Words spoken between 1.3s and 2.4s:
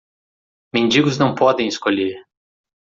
podem escolher.